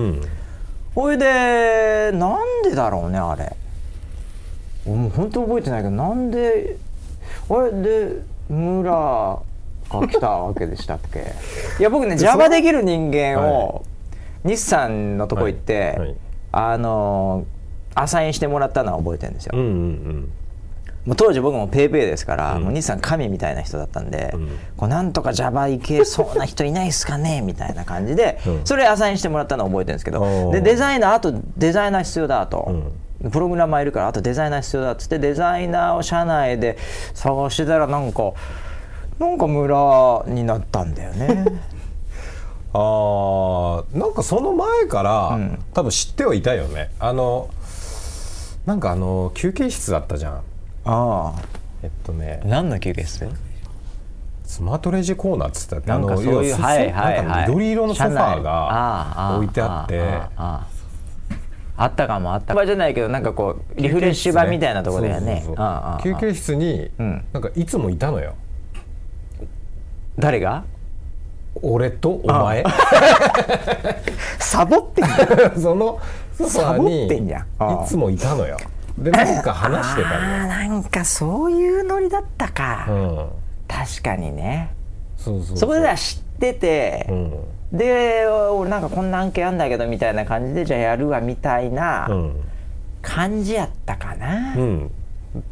[0.98, 3.54] ほいでなんでだろうねあれ。
[4.84, 6.76] もう本当覚えてないけどなんで
[7.48, 8.16] あれで
[8.48, 9.38] 村が
[10.08, 11.20] 来たわけでしたっけ？
[11.78, 13.84] いや僕ね Java できる人間を、
[14.42, 16.16] 日産のとこ行って、
[16.50, 17.44] あの
[17.94, 19.52] アサインしてもらったのは覚えてるんですよ。
[19.54, 20.32] うんうんうん
[21.08, 27.40] もう当時僕も PayPay ですから、うん、もう日産神みたいな人だったんで、うん、こうなんとか Java いけそうな人いないですかね？
[27.42, 32.92] みたいな感じで、うん、それアサインしてもらったのを覚えてるんですけどでデザイナーあとデザイナー必要だと。
[33.32, 36.78] プログラマーいるからあとデザイナー必要だっつってデザイナーを社内で
[37.14, 38.32] 探してたらなんか
[39.18, 41.44] なんか村になったんだよね。
[42.74, 46.90] あなんかその前から、うん、多分知ってはいたよね。
[47.00, 47.48] あの
[48.66, 50.42] なんかあの休憩室だったじゃん
[50.84, 51.42] ああ。
[51.82, 52.40] えっとね。
[52.44, 53.28] 何の休憩室
[54.44, 60.02] スマートレジコーナーっつったってあのそういうはいはいはい、緑色のソファーが置いてあって。
[61.80, 62.66] あったかもあったか。
[62.66, 65.44] じゃないけどなんかこうリフレッシュ場みたいなところだよね。
[66.02, 68.34] 休憩室になんかいつもいたのよ、
[70.18, 70.64] 誰が？
[71.62, 72.64] 俺とお前。
[74.40, 75.06] サボってん
[75.60, 76.00] その
[76.32, 77.06] ソファーに
[77.84, 78.56] いつもいたのよ
[78.98, 80.16] でなんか話してたの。
[80.48, 83.28] なんかそういうノリだったか、うん、
[83.68, 84.74] 確かにね。
[85.16, 92.08] そうそうそこでは知ってて、うん、で俺なんかこんな案件あんだけどみたいな感じでじゃあやるわみたいな
[93.02, 94.90] 感じやったかな、うん、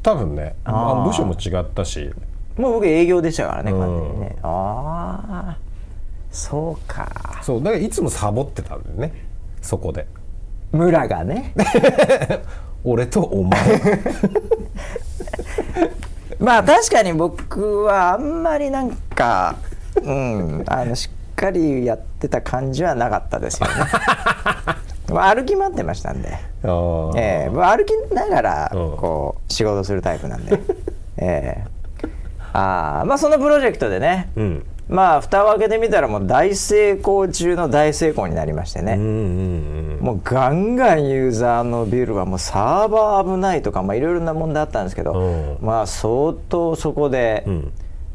[0.03, 0.55] 多分ね。
[0.65, 2.13] あ部署も違ったし。
[2.57, 5.59] もう僕営業でしたからね完全にね、ああ
[6.31, 7.41] そうか。
[7.43, 9.13] そうだからいつもサボってたんだよね。
[9.61, 10.07] そこで
[10.73, 11.53] 村がね。
[12.85, 13.61] 俺とお前。
[16.39, 19.57] まあ確かに僕はあんまりなんか
[20.03, 23.75] うんあのしっかりやってた感じはなかったですよね。
[25.09, 30.61] 歩き回ってましたんで、えー、歩きながらこう仕事するタイプなんで、
[31.17, 32.09] えー、
[32.53, 47.73] あまあそのプロジェクトでね、うんまあ蓋を開けてみたらもう大成功中の大成功になりましてね、もうガンガンユーザーのビルはもうサーバー危ないとかいろいろな問題あったんですけど、まあ相当そこで、うん、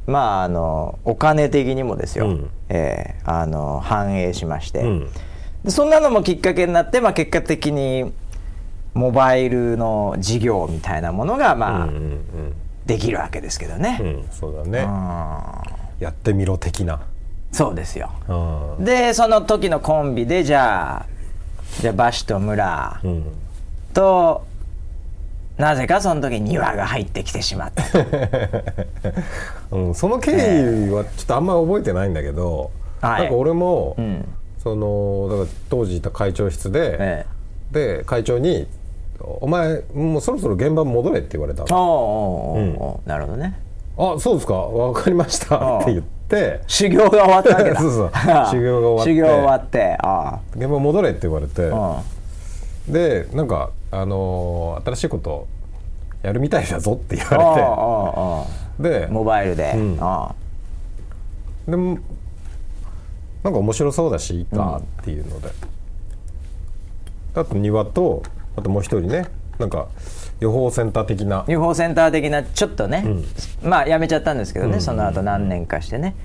[0.08, 5.10] まああのお金的にもですよ、うん、えー、あの反映しまして、うん、
[5.66, 8.14] でそんなのもきっかけになって、まあ、結果的に
[8.94, 11.90] モバイルの事業みたいなものがまあ、
[12.86, 14.24] できるわけですけどね。
[14.32, 14.88] そうだね、
[16.02, 17.00] やってみろ的な。
[17.52, 18.10] そうですよ、
[18.80, 21.06] でその時のコンビでじゃあ
[21.82, 23.02] じゃあバシと村
[23.94, 24.46] と、
[25.58, 27.84] うん、なぜかその時庭が入ってきてしまった。
[29.76, 34.26] うん、その経緯はちょっとあんまり覚えてないんだけど、えー、なんか俺も、はい、
[34.58, 38.66] そのだから当時いた会長室で、えー、で会長に
[39.20, 43.60] 「お前もうそろそろ現場戻れ」って言われたの、うん、なるほどね
[43.97, 44.54] あそうですか？
[44.54, 45.80] 分かりました。
[45.80, 46.62] って言って。
[46.67, 47.80] 修行が終わったわけだ。
[47.82, 48.12] そうそう。
[48.49, 49.10] 修行が終わって。
[49.12, 51.71] 修行終わってあ現場戻れって言われて。
[52.88, 55.47] でなんかあのー、新しいこと
[56.23, 58.45] やるみたいだぞって言わ
[58.80, 58.99] れて。
[59.01, 60.01] でモバイルで、うん、で
[61.75, 61.99] も
[63.43, 65.49] なんか面白そうだしいいかっていうので、
[67.36, 68.23] うん、あと庭と
[68.56, 69.25] あともう一人ね。
[69.60, 69.88] なんか
[70.41, 71.45] 予報センター的な。
[71.47, 73.04] 予報センター的なちょっとね、
[73.63, 76.15] うん、まあやめちゃったんですけどね、うん、その後何年かしてね。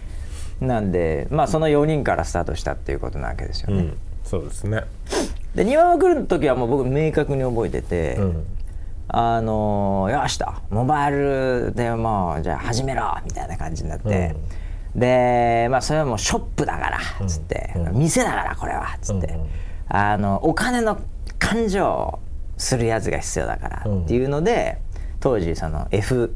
[0.61, 4.85] なんでまあその4人からスタートしたっていうことなわけですよね、うん、そうですね。
[5.55, 8.18] で庭が来る時はもう僕明確に覚えてて、
[9.09, 14.35] あのよしとモバイルでもうじゃあ始めろみたいな感じになって、
[14.94, 19.38] でまあそれはもうショップだからっつって、店だからこれはっつって、
[19.88, 20.98] あのお金の
[21.38, 22.18] 感情
[22.57, 26.35] するやつが必要だからっていうので、うん、当時その F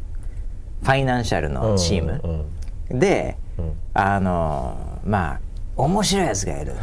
[0.83, 2.47] ファイナンシャルのチーム
[2.91, 3.37] で、
[3.93, 5.41] あのまあ
[5.77, 6.75] 面白いやつがいる。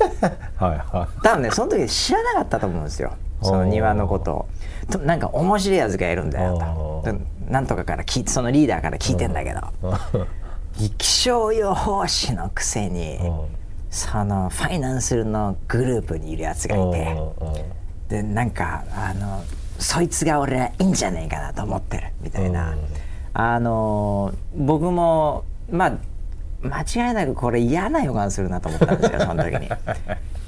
[0.56, 3.12] はい、はい、多分ねその時知らなかったと思うんですよ。
[3.42, 4.48] その庭のことを。
[4.90, 7.14] となんか面白いやつがいるんだよと。
[7.48, 9.60] なんとかから聞いてそのリーダーから聞いてんだけど。
[10.96, 13.18] 気象予報士のくせに
[13.90, 17.16] そのファイナンスのグループにいるやつがいて
[18.08, 19.44] でなんかあの
[19.78, 22.76] そいつが俺はいいんじゃねえかなと思ってるみたいな、
[23.32, 25.98] あの僕もまあ
[26.62, 29.68] 間違いなくこれ嫌な予感するなと思ったんですよ その時に。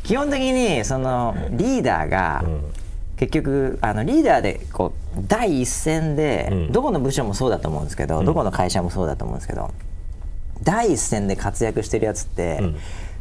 [0.03, 2.42] 基本的にそのリーダーが、
[3.16, 9.70] 結局あのリーダーでこう第一線で、どこの部署もそうだと思うんですけど、どこの会社もそうだと思うんですけど
[10.64, 12.61] 第一線で活躍してるやつって、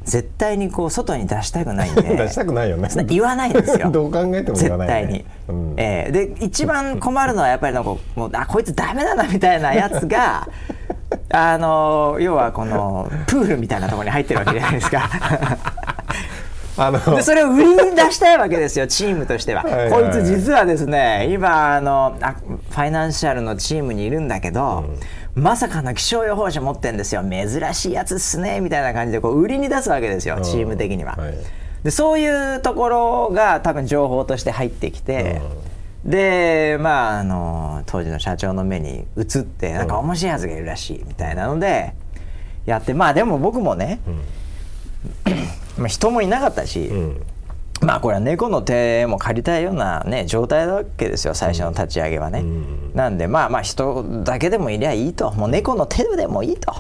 [0.04, 2.02] 絶対にこう外に出したくないんで。
[2.16, 2.90] 出したくないよね。
[3.06, 3.90] 言わないんですよ。
[3.92, 10.48] どう考えても言わない、ね、絶対に、うん、えー、で一番困るのはやっぱりなんかもうあこいつダメだなみたいなやつが
[11.32, 15.10] あの要はこのプールみたいなところに入ってるわけじゃないですか
[16.80, 19.64] あのでそれを売りに出したいわけですよチームとしては。
[19.64, 24.86] はい、こいつ実はですね今あのあファイナンシャルのチームにいるんだけど、
[25.36, 27.24] うん、まさかの気象予報士持ってんですよ。
[27.24, 31.16] 珍しいやつっすねみたいな感じでこう売りに出すわけですよチーム的には。
[31.18, 31.34] はい、
[31.84, 35.42] でそういうところが多分情報として入ってきて。
[36.06, 41.94] でまああの当時の社長の目に映ってなんか面白いやつがいるらしいみたいなので
[42.66, 44.00] やってまあでも僕もね、
[45.80, 46.92] まあ人もいなかったし、
[47.82, 52.44] まあこれは猫の手も借りたいようなね状態だわけですよ最初の立ち上げはね、
[52.94, 55.32] なんでまあまあ人だけでもいりゃいいと。
[55.32, 56.74] もう猫の手でもいいと。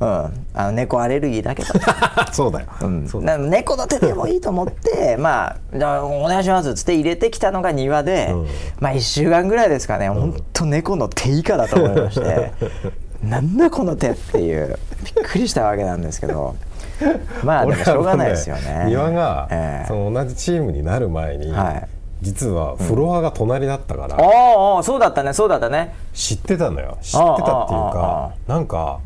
[0.00, 1.74] うん、あの猫アレルギーだけど。
[2.32, 8.46] そうだよ、うん、だ猫の手でもいいと思って まあじゃあお願いしますっつって入れてきたのが庭で、うん、
[8.78, 12.52] まあ1週間ぐらいですかね、うん、ほんと猫の手以下だと思いまして。
[13.24, 14.78] なんだこの手っていう。
[15.02, 16.54] びっくりしたわけなんですけど。
[17.44, 18.84] まあでもしょうがないですよね。
[18.86, 21.88] 庭が、えー、その同じチームになる前に、はい、
[22.22, 25.94] 実はフロアが隣だったから、うん、ああそうだったねそうだったね。
[26.14, 26.98] 知ってたのよ。
[27.00, 28.98] 知ってたっていうかなんか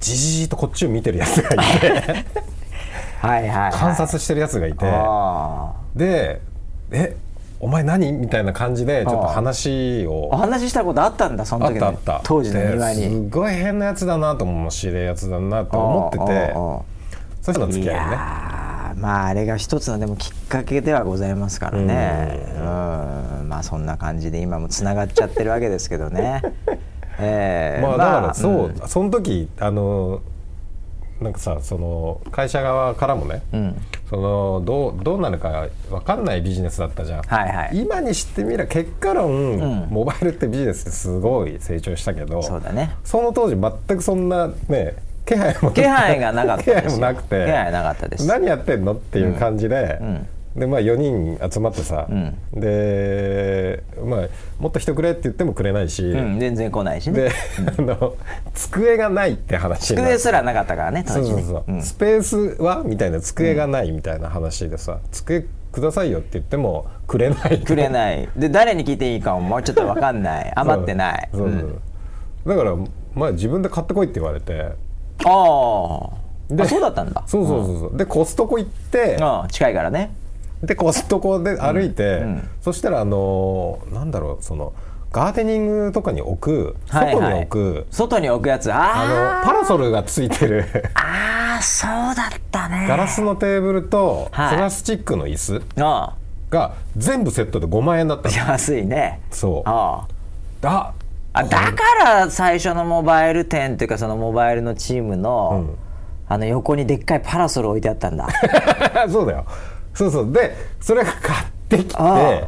[0.00, 1.90] じじじとこっちを見てるやつがいて。
[3.20, 4.86] はいはい、はい、観察してるやつがいて。
[5.96, 6.40] で
[6.92, 7.16] え
[7.58, 8.12] お前何？
[8.12, 10.28] みたいな感じでちょっと話を。
[10.28, 13.02] お話ししたことあったんだその時あった当時の庭に。
[13.02, 16.54] すごい変なやつだなと面白いやつだなと思ってて
[17.46, 18.16] そしたら付き合いね
[18.96, 22.46] まああれが一つのでもきっかけではございますからね。
[22.56, 22.60] う
[23.44, 23.48] ん。
[23.48, 26.42] まあそんな感じで今もつながっちゃってるわけですけどね。
[27.20, 30.20] えー、まあだからそう、まあ、その時あの
[31.20, 33.76] なんかさその会社側からもね、うん、
[34.10, 47.44] そのどうどうなるか分かんないビジネスだったじゃん、はいはい、今にしてみれば結果論、うん、モバイルってビジネスってすごい成長したけどそうだ、ね、その当時全くそんなね気配も気配がなかった気配もなくて。
[47.46, 48.26] 気配なかったです。
[48.26, 50.28] 何やってんのっていう感じで、うん。
[50.56, 57.24] でまあ4人集まってさ、うん、でまあもっと人くれって言ってもくれないし、うん、全然来ないしね。
[57.24, 57.32] で、
[57.78, 58.16] あの
[58.54, 67.62] 机がないって話机すらなかったからねそうそうそう、スペースはみたいな机がないみたいな話でさ、机くださいよって言ってもくれない。
[67.62, 68.26] くれない。
[68.34, 70.52] で誰に聞いていいかももうちょっと分かんない。
[70.56, 71.28] 余ってない。
[71.34, 71.50] そう。
[71.50, 71.80] そう
[72.46, 72.76] だから
[73.14, 74.72] まあ自分で買ってこいって言われて
[75.24, 76.10] あ
[76.62, 77.22] あそうだったんだ。
[77.26, 79.16] そうそうそうそう、でコストコ行って。
[79.20, 80.14] ああ近いからね。
[80.62, 82.22] でコストコで歩いて、うん。
[82.22, 84.72] うん、そしたらあのなんだろうその
[85.12, 86.76] ガーデニングとかに置く。
[86.86, 88.48] 外に置く、はいはい、外に置く。
[88.48, 88.72] やつ。
[88.72, 90.66] あのパラソルがついてる。
[90.94, 92.86] ああそうだったね。
[92.88, 95.62] ガラスのテーブルとプラスチックの椅子。
[96.48, 99.20] が全部セットで5万円だった安いね。
[99.30, 99.68] そう。
[99.68, 100.06] あ。
[100.62, 100.92] あ
[101.36, 105.78] あだから最初のモバイル店っていうかそのモバイルのチームの、うん、
[106.32, 108.26] あの横にでっかいパラソル置いてあったんだ。
[109.10, 109.44] そうだよ。
[109.92, 110.32] そうそう。
[110.32, 112.44] でそれが買ってきて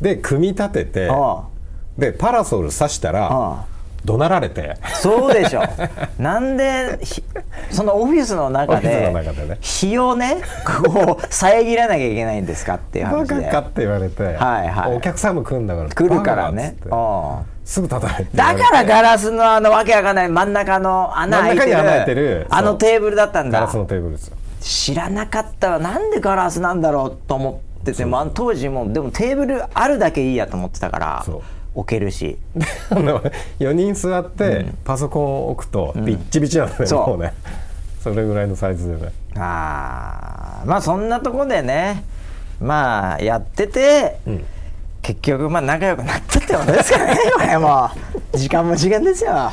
[0.00, 1.10] で組み立てて
[1.96, 3.66] でパラソル刺したら
[4.04, 4.78] 怒鳴られて。
[4.94, 5.62] そうでしょ。
[6.18, 6.98] なんで
[7.70, 10.38] そのオフィスの中で日をね
[10.82, 13.34] こう遮らなきゃいけないんですかっていう話で。
[13.36, 16.76] バカかって言われて、はいはい、お客さんも来るんだから来るからね
[17.64, 22.46] すぐ叩いてだからガラスのあのわけわかんない真ん中の穴開いてる。
[22.50, 23.60] あのテーブルだったんだ。
[23.60, 24.36] ガラスのテーブルですよ。
[24.60, 31.26] 知らなかったらなんでガラスなんだろうと思ってても当時もでもテーブルあるだけいいやと思ってたから
[31.74, 32.38] 置けるし。
[32.90, 36.92] 4人座ってパソコンを置くとビッチビチなんだよ、う。
[36.92, 37.32] ん、もうね。
[38.02, 39.12] それぐらいのサイズでね。
[39.36, 42.04] ああまあそんなとこでね
[42.60, 44.44] まあやってて、うん、
[45.02, 47.90] 結局まあ仲良くなったってことですかねこれも
[48.32, 48.38] う。
[48.38, 49.50] 時間も時間ですよ。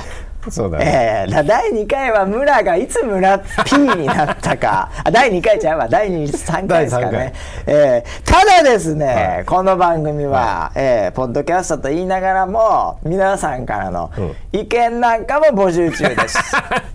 [0.49, 4.89] そうだね、えー、第2回は村がいつ村 P になったか。
[5.03, 5.87] あ第2回ちゃうわ。
[5.87, 7.33] 第3回ですかね、
[7.67, 14.11] えー、ただですね、はい、この番組は、はい、えー、ポッドキャストと言いながらも皆さんからの
[14.51, 16.39] 意見なんかも募集中です、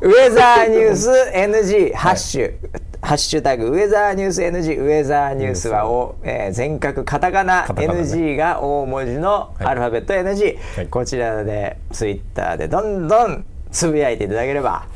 [0.00, 2.56] ウェザーニュース NG ハッシュ、はい
[3.02, 14.88] ハッシュタグウェザーニュース NG ウェザーニュースはお、えー、全角カタカナ NG が大文字のアルファベット NG、はい、こちらでツイッターでどんどんつぶやいていただければ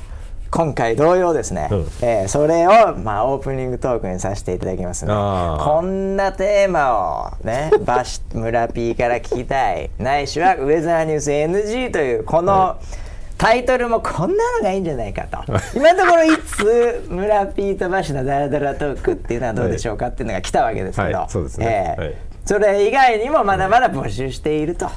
[0.50, 9.90] 今回同様ですね、うん、えー、それを、まあ、オープニングトークにさせていただきますのでこんなテーマをね バシ村 P から聞きたい。
[9.98, 13.09] ないしはウェザーニュース NG というこの、はい
[13.40, 15.38] タイトルもこんなのがいいんじゃないかと。
[15.74, 24.90] 今のところいつ村ピートバシのダラダラトークっていうのはどうでしょうかっていうのが来たわけですけど、そうですね、えーそれ以外にもまだまだ募集していると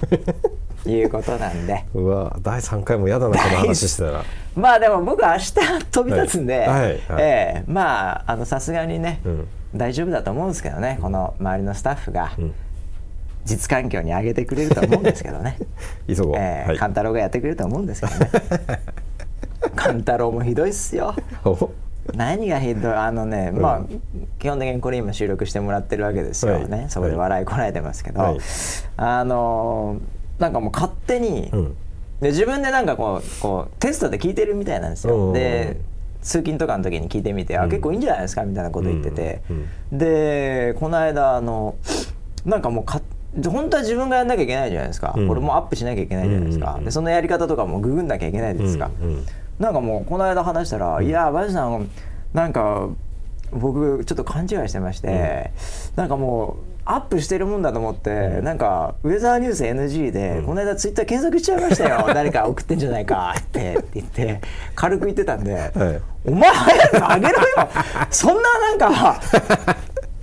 [0.89, 1.85] いうことなんで。
[1.93, 4.23] うわ第3回も嫌だなこの話してたら。
[4.55, 5.53] まあでも僕明日
[5.91, 6.81] 飛び立つんで、はいはい。
[6.81, 7.63] はい、え。
[7.67, 12.53] ー、まあさすがにね、うん、大丈夫だと思うんですけどねこの周りのスタッフが、うん
[13.45, 15.57] 実環境に上げてくれると思うんですけどね。
[16.07, 18.29] 急ごう、えーはい、勘太郎がやってくれると思うんですけどね。
[19.75, 21.15] 勘太郎もひどいっすよ。
[22.15, 23.81] 何がひどいあのね、うん、まあ
[24.39, 28.37] 基本的にこれ今収録してもらってるわけですよね、はい、そこで笑いこらえてますけど、はい、
[28.97, 30.01] あの
[30.37, 31.77] なんかもう勝手に、うん、
[32.19, 35.79] で自分でなんかこうこうテストで聞いてるみたいなんですよ、で
[36.21, 39.41] 通勤とかの時に聞いてみて、うん、あ結構いいんじゃないですかみたいなこと言ってて、
[39.91, 41.75] でこの間あの
[42.43, 43.01] なんかもう勝
[43.41, 49.25] 本当は自分がやんなきゃいけないじゃないですか、うん、これもアップしなきゃいけないじゃないですか、でそのやり方とかもググんなきゃいけないですか、うんうん、
[49.59, 51.89] なんかもうこの間話したら「いやバジさん
[52.33, 52.89] なんか
[53.51, 62.05] 僕ちょっと勘違いしてまして、うん、なんかもうアップしてるもんだと思って、うん、なんかウェザーニュース NG で、うん、この間ツイッター検索しちゃいましたよ。
[62.13, 64.41] 誰か送ってんじゃないかって言って
[64.75, 65.71] 軽く言ってたんで、はい、
[66.25, 67.47] お前早くあげろよ。
[68.09, 69.21] そんななんか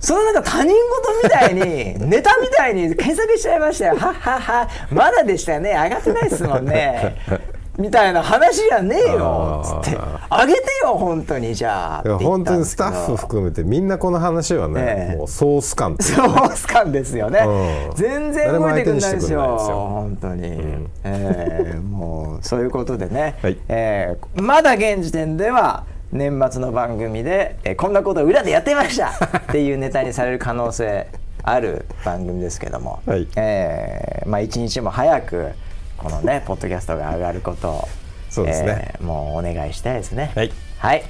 [0.01, 1.61] そのなんか他人事みたいに
[2.09, 3.95] ネタみたいに検索しちゃいましたよ。
[3.95, 4.67] はっはっは。
[4.89, 5.71] まだでしたよね。
[5.71, 7.15] 上がってないですもんね。
[7.77, 9.61] みたいな話じゃねえよ。
[9.83, 9.97] つって。
[10.29, 11.55] あげてよ本当に。
[11.55, 19.57] じゃあ本当にスタッフ含めてみんなこの話はね、えー、もうソース感ソース感ですよね、うん、全然動いてくんないですよ。
[19.57, 31.07] 本当に、うん、えー、もうそういうことでね、はい、えー、まだ現時点では年末の番組で、えこんなこと裏でやってました っていうネタにされる可能性
[31.43, 35.51] ある番組ですけども、はい、えー、まあ、一日も早く
[35.97, 37.87] このねポッドキャストが上がることを
[38.29, 40.31] そうですね、えー、もうお願いしたいですね。
[40.35, 41.03] はい、はい。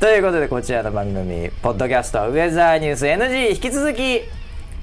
[0.00, 4.22] ということでこちらの番組「ポッドキャストウェザーニュース NG」引き続き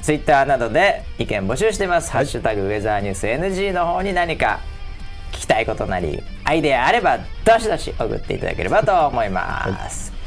[0.02, 4.60] ツイッターなどで意見募集してます「はい、ハッシュタグウェザーニュース NG」の方に何か
[5.34, 10.12] 聞きたいことなりアイデアあればどしどし送っていただければと思います。
[10.12, 10.18] はい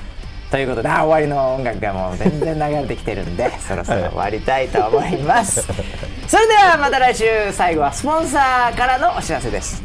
[0.51, 5.63] ということで終わりの音楽がもう全然流れてきてるんで そろそろ終わりたいと思います。
[6.27, 9.81] それではまた来週最後はスポンサーからのお知らせです。